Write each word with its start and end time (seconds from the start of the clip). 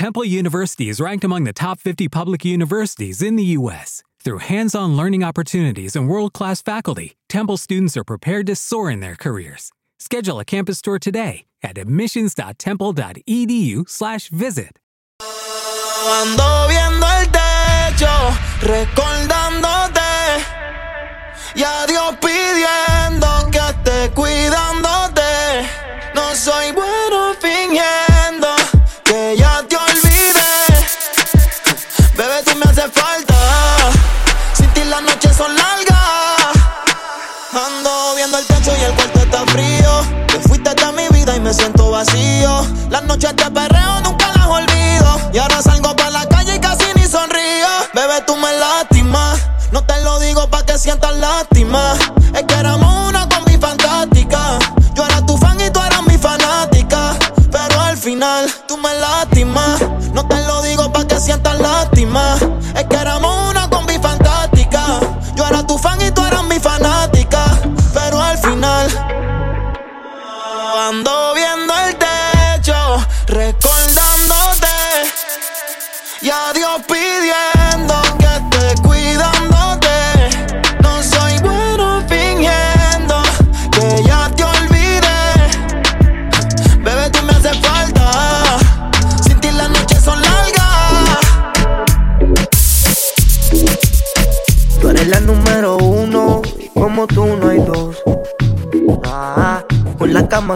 Temple 0.00 0.24
University 0.24 0.88
is 0.88 0.96
ranked 0.98 1.24
among 1.24 1.44
the 1.44 1.52
top 1.52 1.78
50 1.78 2.08
public 2.08 2.42
universities 2.42 3.20
in 3.20 3.36
the 3.36 3.44
U.S. 3.58 4.02
Through 4.24 4.38
hands 4.38 4.74
on 4.74 4.96
learning 4.96 5.22
opportunities 5.22 5.94
and 5.94 6.08
world 6.08 6.32
class 6.32 6.62
faculty, 6.62 7.18
Temple 7.28 7.58
students 7.58 7.98
are 7.98 8.04
prepared 8.04 8.46
to 8.46 8.56
soar 8.56 8.90
in 8.90 9.00
their 9.00 9.14
careers. 9.14 9.70
Schedule 9.98 10.40
a 10.40 10.44
campus 10.46 10.80
tour 10.80 10.98
today 10.98 11.44
at 11.62 11.76
admissions.temple.edu/slash 11.76 14.28
visit. 14.30 14.78
Ando 15.20 16.68
viendo 16.70 17.06
el 17.06 17.26
techo, 17.26 18.32
recordándote 18.72 20.00
y 21.56 21.62
a 21.62 21.86
Dios 21.86 22.16
pidiendo 22.22 23.50
que 23.52 23.58
esté 23.58 24.10
cuidándote. 24.14 25.68
No 26.14 26.34
soy 26.34 26.72
bueno 26.72 26.89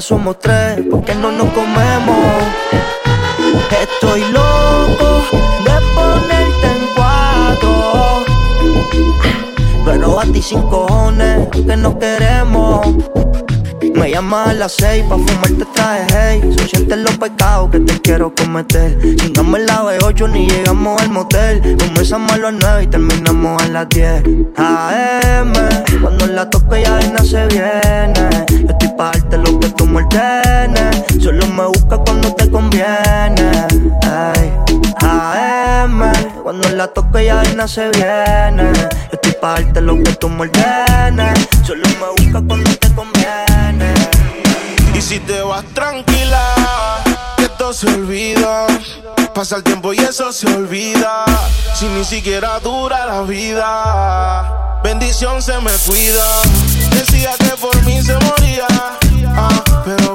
somos 0.00 0.38
tres, 0.38 0.80
porque 0.90 1.14
no 1.14 1.30
nos 1.30 1.48
comemos. 1.50 2.16
Estoy 3.80 4.20
loco 4.32 5.22
de 5.64 5.76
ponerte 5.94 6.66
en 6.66 6.86
cuatro. 6.96 8.24
Pero 9.84 10.20
a 10.20 10.24
ti 10.24 10.42
sin 10.42 10.62
cojones, 10.62 11.48
que 11.48 11.76
no 11.76 11.98
queremos. 11.98 12.86
Me 13.94 14.10
llamas 14.10 14.48
a 14.48 14.54
las 14.54 14.72
seis 14.72 15.04
pa' 15.08 15.16
fumarte 15.16 15.64
traje 15.72 16.04
hey. 16.12 16.54
Son 16.56 16.68
sientes 16.68 16.98
los 16.98 17.16
pecados 17.16 17.70
que 17.70 17.78
te 17.78 18.00
quiero 18.00 18.34
cometer. 18.34 18.98
Chingamos 19.16 19.60
en 19.60 19.66
la 19.66 19.82
B8 19.82 20.30
ni 20.32 20.48
llegamos 20.48 21.00
al 21.00 21.10
motel. 21.10 21.76
Comenzamos 21.78 22.32
a 22.32 22.38
las 22.38 22.54
nueve 22.54 22.82
y 22.82 22.86
terminamos 22.88 23.62
a 23.62 23.68
las 23.68 23.88
10 23.88 24.24
AM 24.56 25.52
Cuando 26.02 26.26
la 26.26 26.50
toque 26.50 26.82
ya 26.82 26.90
vaina 26.90 27.18
se 27.20 27.46
viene. 27.46 28.44
Yo 28.50 28.68
estoy 28.68 28.88
pa' 28.96 29.12
darte 29.12 29.38
lo 29.38 29.60
que 29.60 29.68
tú 29.70 29.86
me 29.86 30.02
ordenes. 30.02 31.04
Solo 31.22 31.46
me 31.46 31.66
busca 31.66 31.96
cuando 31.98 32.34
te 32.34 32.50
conviene 32.50 33.66
Ay. 34.02 34.52
AM 35.02 36.12
Cuando 36.42 36.68
la 36.70 36.88
toque 36.88 37.26
ya 37.26 37.36
vaina 37.36 37.68
se 37.68 37.90
viene. 37.90 38.72
Yo 38.74 38.88
estoy 39.12 39.32
pa' 39.40 39.60
darte 39.60 39.80
lo 39.80 40.02
que 40.02 40.12
tú 40.14 40.28
me 40.28 40.42
ordenes. 40.42 41.48
Solo 41.64 41.86
me 41.86 42.24
busca 42.24 42.42
cuando 42.46 42.70
te 42.76 42.92
conviene 42.92 43.53
Y 44.94 45.02
si 45.02 45.20
te 45.20 45.42
vas 45.42 45.64
tranquila, 45.74 46.54
que 47.36 47.44
esto 47.44 47.72
se 47.72 47.88
olvida. 47.88 48.66
Pasa 49.34 49.56
el 49.56 49.64
tiempo 49.64 49.92
y 49.92 49.98
eso 49.98 50.32
se 50.32 50.46
olvida. 50.46 51.24
Si 51.74 51.86
ni 51.86 52.04
siquiera 52.04 52.60
dura 52.60 53.04
la 53.06 53.22
vida. 53.22 54.80
Bendición 54.84 55.42
se 55.42 55.58
me 55.60 55.72
cuida. 55.86 56.24
Decía 56.90 57.32
que 57.38 57.56
por 57.56 57.82
mí 57.82 58.00
se 58.02 58.14
moría. 58.14 58.66
ah, 59.36 59.64
pero 59.84 60.14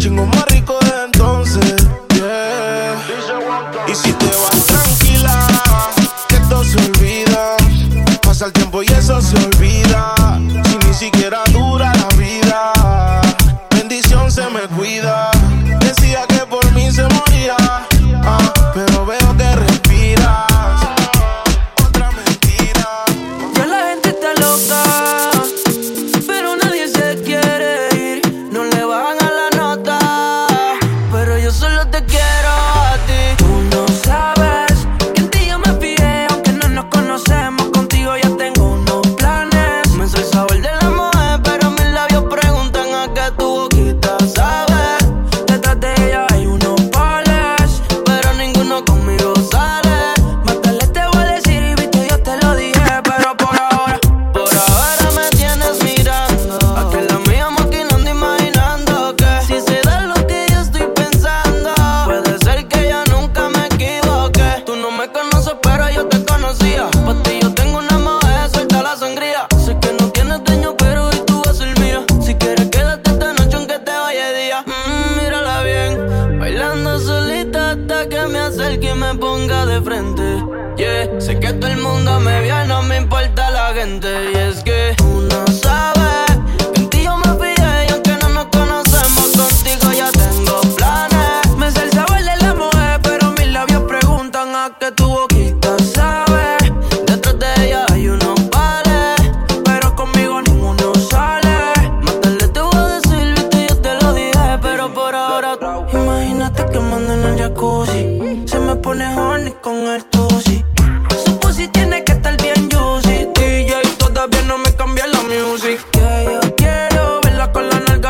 Chingo 0.00 0.24
más 0.24 0.46
rico 0.46 0.78
de 0.80 1.04
entonces. 1.04 1.76
Y 3.86 3.94
si 3.94 4.10
te 4.14 4.26
vas 4.26 4.66
tranquila, 4.66 5.46
que 6.26 6.36
esto 6.36 6.64
se 6.64 6.78
olvida. 6.78 7.56
Pasa 8.22 8.46
el 8.46 8.52
tiempo 8.54 8.69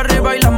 arriba 0.01 0.35
y 0.35 0.41
la 0.41 0.50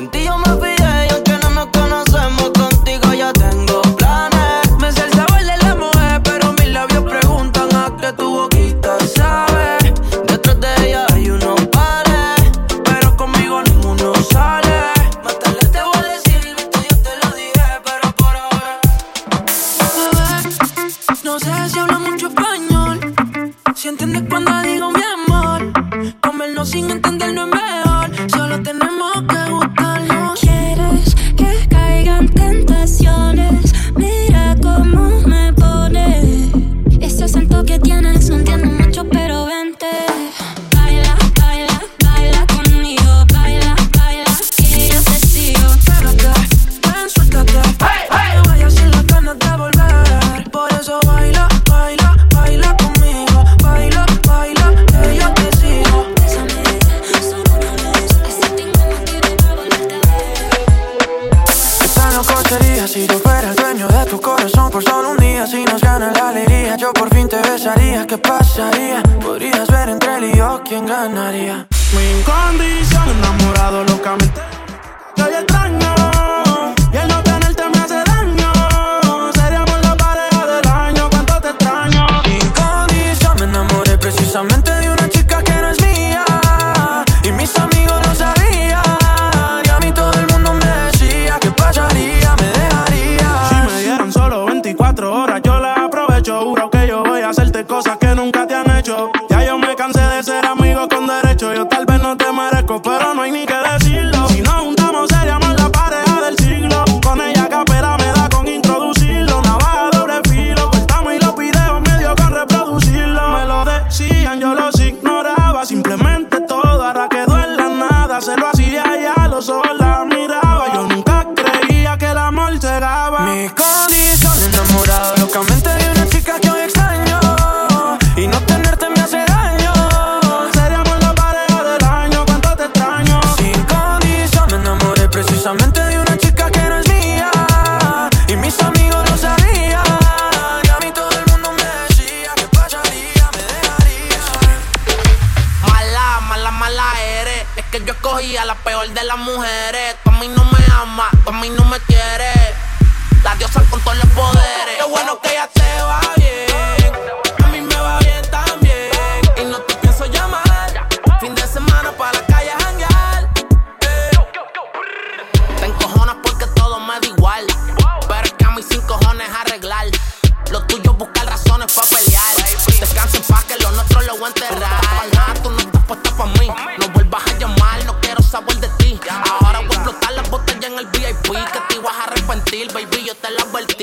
Contigo 0.00 0.38
me 0.38 0.56
pide 0.56 1.06
y 1.08 1.12
aunque 1.12 1.32
no 1.42 1.50
nos 1.50 1.66
conocemos, 1.66 2.50
contigo 2.58 3.12
ya 3.12 3.30
tengo 3.34 3.82
planes. 3.98 4.70
Me 4.80 4.90
sé 4.90 5.04
el 5.04 5.12
sabor 5.12 5.44
de 5.44 5.58
la 5.58 5.74
mujer, 5.74 6.22
pero 6.22 6.54
mis 6.54 6.68
labios 6.68 7.04
preguntan 7.04 7.68
a 7.76 7.94
qué 8.00 8.10
tu 8.14 8.30
boquita 8.30 8.98
sabe. 9.14 9.92
Detrás 10.26 10.58
de 10.58 10.88
ella 10.88 11.06
hay 11.12 11.28
unos 11.28 11.60
pares, 11.66 12.50
pero 12.82 13.14
conmigo 13.14 13.60
ninguno 13.62 14.14
sale. 14.32 14.80
Más 15.22 15.38
tarde 15.38 15.68
te 15.68 15.82
voy 15.82 15.98
a 15.98 16.02
decir, 16.14 16.40
viste, 16.56 16.78
yo 16.88 16.96
te 17.02 17.10
lo 17.22 17.36
dije, 17.36 17.66
pero 17.84 18.10
por 18.16 18.36
ahora. 18.36 18.80
Bebé, 19.96 20.56
no 21.24 21.38
sé 21.38 21.68
si 21.68 21.78
habla 21.78 21.98
mucho 21.98 22.28
español, 22.28 23.14
si 23.74 23.88
entiendes 23.88 24.22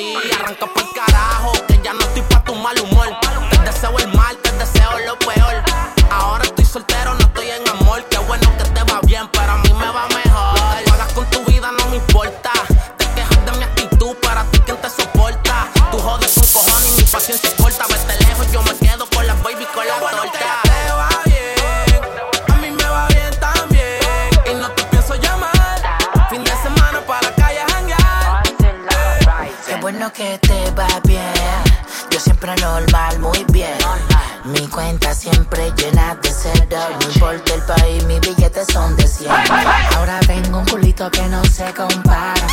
Y 0.08 0.32
arranca 0.32 0.66
por 0.68 0.94
carajo, 0.94 1.52
que 1.68 1.82
ya 1.84 1.92
no 1.92 2.00
estoy 2.00 2.22
pa' 2.22 2.42
tu 2.44 2.56
mal 2.56 2.80
humor. 2.80 3.10
Te 3.52 3.58
deseo 3.60 3.98
el 4.00 4.08
mal, 4.14 4.38
te 4.38 4.52
deseo 4.54 4.92
lo 5.06 5.20
peor. 5.20 5.62
Ahora 6.10 6.46
estoy 6.46 6.64
soltero, 6.64 7.14
no 7.14 7.20
estoy 7.20 7.50
en 7.52 7.68
amor. 7.68 8.06
Qué 8.10 8.18
bueno 8.20 8.50
que 8.58 8.64
te 8.64 8.84
va 8.84 9.02
bien, 9.02 9.28
pero 9.34 9.52
a 9.52 9.58
mí 9.58 9.74
me 9.74 9.90
va 9.90 10.08
mejor. 10.08 10.98
Lo 10.98 11.14
con 11.14 11.30
tu 11.30 11.44
vida 11.52 11.72
no 11.78 11.86
me 11.90 11.98
importa. 11.98 12.52
Te 12.98 13.06
quejas 13.16 13.46
de 13.46 13.52
mi 13.58 13.64
actitud, 13.66 14.16
para 14.22 14.44
ti 14.46 14.60
quien 14.60 14.78
te 14.78 14.90
soporta. 14.90 15.68
Tú 15.92 16.00
jodes 16.00 16.34
con 16.36 16.48
cojones 16.48 16.94
y 16.94 17.02
mi 17.02 17.04
paciencia 17.04 17.50
es 17.50 17.56
corta. 17.56 17.86
Vete 17.88 18.26
lejos, 18.26 18.52
yo 18.52 18.62
me 18.64 18.76
quedo 18.78 19.06
con 19.10 19.28
las 19.28 19.44
baby 19.44 19.66
con 19.76 19.86
la 19.86 20.00
torta. 20.00 20.62
A 22.48 22.56
mí 22.56 22.72
me 22.72 22.84
va 22.86 23.08
bien 23.10 23.40
también. 23.42 24.00
Y 24.50 24.54
no 24.54 24.72
te 24.72 24.84
pienso 24.86 25.16
llamar. 25.16 25.52
Fin 26.30 26.44
de 26.46 26.52
semana 26.64 27.02
para 27.06 27.30
callar 27.36 27.67
bueno 29.82 30.12
que 30.12 30.38
te 30.40 30.72
va 30.72 30.88
bien. 31.04 31.22
Yo 32.10 32.20
siempre 32.20 32.56
normal, 32.58 33.20
muy 33.20 33.46
bien. 33.50 33.78
Mi 34.46 34.68
cuenta 34.68 35.14
siempre 35.14 35.72
llena 35.76 36.16
de 36.16 36.32
cero. 36.32 36.80
No 37.02 37.12
importa 37.12 37.54
el 37.54 37.62
país, 37.64 38.04
mis 38.06 38.20
billetes 38.22 38.68
son 38.72 38.96
de 38.96 39.08
100. 39.08 39.32
Ahora 39.96 40.20
tengo 40.22 40.60
un 40.60 40.66
culito 40.66 41.10
que 41.12 41.22
no 41.24 41.44
se 41.46 41.66
compara. 41.74 42.48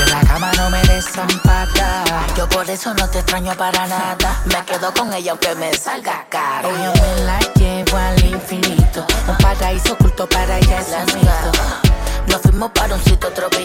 En 0.00 0.10
la 0.10 0.20
cama 0.20 0.52
no 0.56 0.70
me 0.70 0.80
desampara. 0.82 2.04
Yo 2.36 2.48
por 2.48 2.68
eso 2.70 2.94
no 2.94 3.08
te 3.08 3.18
extraño 3.18 3.54
para 3.56 3.86
nada. 3.86 4.42
Me 4.44 4.64
quedo 4.64 4.92
con 4.94 5.12
ella 5.12 5.32
aunque 5.32 5.54
me 5.56 5.72
salga 5.74 6.26
cara. 6.28 6.68
Ella 6.68 6.92
me 6.92 7.24
la 7.24 7.38
llevo 7.54 7.96
al 7.96 8.24
infinito. 8.24 9.06
Un 9.28 9.36
paraíso 9.38 9.94
oculto 9.94 10.28
para 10.28 10.58
ella 10.58 10.80
es 10.80 10.90
la 10.90 11.04
Nos 12.28 12.40
fuimos 12.42 12.70
para 12.70 12.94
un 12.94 13.02
sitio 13.02 13.30
tropical. 13.32 13.61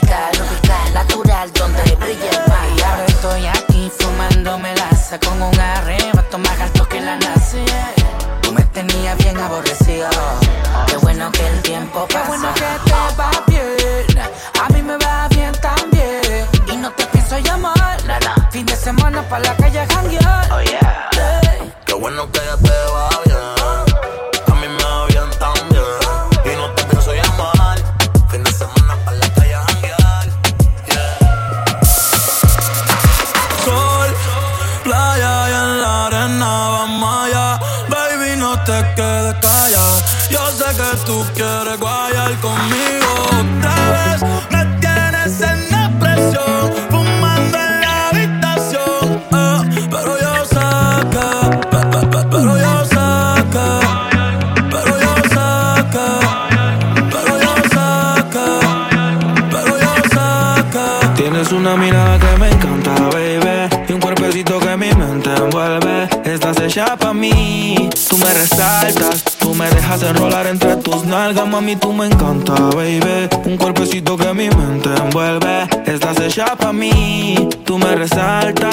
Tienes 61.47 61.65
una 61.65 61.77
mirada 61.77 62.19
que 62.19 62.39
me 62.39 62.49
encanta, 62.49 62.91
baby. 63.13 63.85
Y 63.87 63.93
un 63.93 64.01
cuerpecito 64.01 64.59
que 64.59 64.75
mi 64.75 64.91
mente 64.91 65.29
envuelve. 65.33 66.09
Estás 66.25 66.59
hecha 66.59 66.97
pa' 66.97 67.13
mí. 67.13 67.89
Tú 68.09 68.17
me 68.17 68.33
resaltas. 68.33 69.23
Tú 69.39 69.53
me 69.53 69.69
dejas 69.69 70.03
enrolar 70.03 70.45
entre 70.47 70.75
tus 70.77 71.05
nalgas, 71.05 71.47
mami. 71.47 71.77
Tú 71.77 71.93
me 71.93 72.07
encanta, 72.07 72.53
baby. 72.75 73.29
Un 73.45 73.55
cuerpecito 73.55 74.17
que 74.17 74.33
mi 74.33 74.49
mente 74.49 74.89
envuelve. 74.93 75.69
Estás 75.85 76.19
hecha 76.19 76.53
pa' 76.57 76.73
mí. 76.73 77.47
Tú 77.63 77.77
me 77.77 77.95
resaltas. 77.95 78.67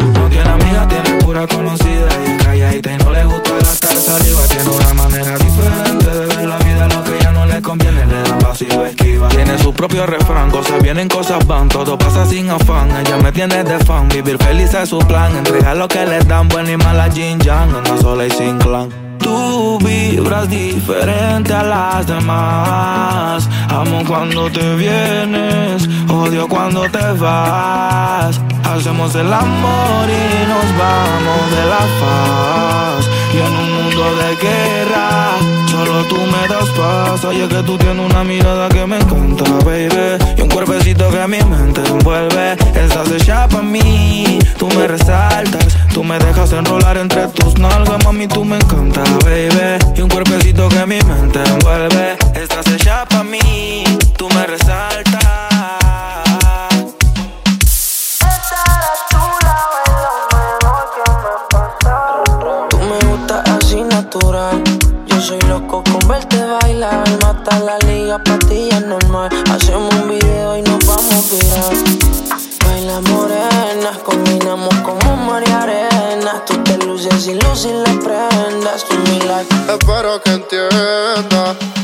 No 0.00 0.28
tiene 0.28 0.50
amiga, 0.50 0.86
tiene 0.86 1.18
pura 1.22 1.46
conocida 1.46 2.08
y 2.26 2.36
calladita 2.44 2.92
y 2.92 2.96
no 2.98 3.10
le 3.10 3.24
gusta 3.24 3.54
gastar 3.54 3.96
saliva. 3.96 4.42
Tiene 4.48 4.68
una 4.68 4.92
manera 4.92 5.38
diferente 5.38 5.85
Tiene 8.56 9.58
su 9.58 9.74
propio 9.74 10.06
refrán, 10.06 10.50
cosas 10.50 10.82
vienen, 10.82 11.08
cosas 11.08 11.46
van, 11.46 11.68
todo 11.68 11.98
pasa 11.98 12.24
sin 12.24 12.48
afán. 12.48 12.88
Ella 12.96 13.18
me 13.18 13.30
tiene 13.30 13.62
de 13.62 13.78
fan, 13.80 14.08
vivir 14.08 14.38
feliz 14.38 14.72
es 14.72 14.88
su 14.88 14.98
plan. 14.98 15.36
Entrega 15.36 15.74
lo 15.74 15.86
que 15.86 16.06
le 16.06 16.20
dan, 16.20 16.48
buena 16.48 16.72
y 16.72 16.76
mala 16.78 17.10
Jin 17.10 17.38
Yang, 17.38 17.74
anda 17.74 17.98
sola 18.00 18.26
y 18.26 18.30
sin 18.30 18.56
clan. 18.58 18.88
Tú 19.18 19.78
vibras 19.78 20.48
diferente 20.48 21.52
a 21.52 21.62
las 21.64 22.06
demás. 22.06 23.48
Amo 23.68 24.02
cuando 24.06 24.50
te 24.50 24.74
vienes, 24.76 25.86
odio 26.08 26.48
cuando 26.48 26.82
te 26.90 27.12
vas. 27.18 28.40
Hacemos 28.64 29.14
el 29.16 29.32
amor 29.32 30.06
y 30.08 30.48
nos 30.48 30.78
vamos 30.78 31.50
de 31.50 31.64
la 31.68 31.82
faz. 32.00 33.25
Y 33.36 33.38
en 33.38 33.54
un 33.54 33.70
mundo 33.70 34.16
de 34.16 34.36
guerra, 34.36 35.36
solo 35.70 36.02
tú 36.04 36.16
me 36.16 36.48
das 36.48 36.70
paz. 36.70 37.22
Oye 37.26 37.46
que 37.46 37.62
tú 37.64 37.76
tienes 37.76 38.10
una 38.10 38.24
mirada 38.24 38.66
que 38.70 38.86
me 38.86 38.96
encanta, 38.96 39.44
baby. 39.62 40.16
Y 40.38 40.40
un 40.40 40.48
cuerpecito 40.48 41.10
que 41.10 41.26
mi 41.28 41.42
mente 41.42 41.82
envuelve. 41.86 42.52
Estás 42.74 43.10
hecha 43.10 43.46
pa' 43.46 43.60
mí, 43.60 44.38
tú 44.58 44.68
me 44.68 44.88
resaltas. 44.88 45.76
Tú 45.92 46.02
me 46.02 46.18
dejas 46.18 46.52
enrolar 46.52 46.96
entre 46.96 47.26
tus 47.28 47.58
nalgas, 47.58 48.02
mami, 48.04 48.26
tú 48.26 48.42
me 48.42 48.56
encanta, 48.56 49.02
baby. 49.24 49.84
Y 49.96 50.00
Tú 77.08 77.16
te 77.18 77.34
luces 77.34 77.66
y 77.66 77.72
las 77.72 78.04
prendas. 78.04 78.84
Tú 78.84 78.96
mi 78.96 79.20
like. 79.20 79.54
Espero 79.72 80.20
que 80.22 80.30
entienda. 80.32 81.75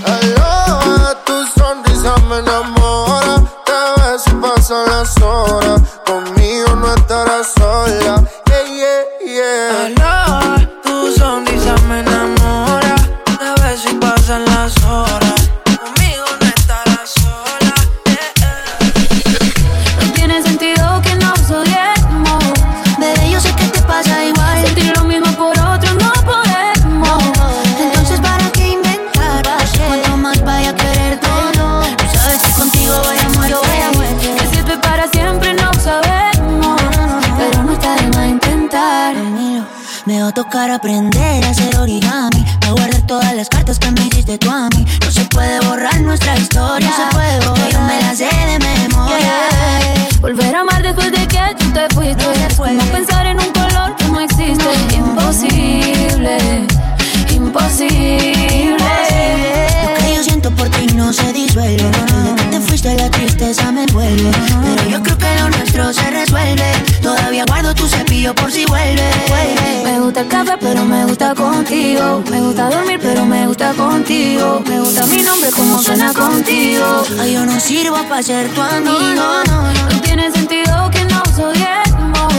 Me 72.31 72.41
gusta 72.41 72.71
dormir 72.71 73.01
pero 73.03 73.25
me 73.27 73.49
gusta 73.49 73.73
contigo. 73.75 74.63
Me 74.69 74.79
gusta 74.79 75.05
mi 75.07 75.23
nombre 75.23 75.51
como 75.51 75.83
suena 75.83 76.13
contigo. 76.15 77.03
Ay, 77.19 77.35
yo 77.35 77.45
no 77.45 77.59
sirvo 77.59 77.97
para 78.09 78.23
ser 78.23 78.49
tu 78.55 78.61
amigo. 78.63 79.43
No 79.45 80.01
tiene 80.03 80.31
sentido 80.31 80.89
que 80.91 81.05
nos 81.07 81.39
odiemos 81.39 82.33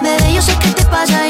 Bebé, 0.00 0.34
yo 0.34 0.40
sé 0.40 0.56
que 0.58 0.70
te 0.70 0.84
pasa 0.86 1.28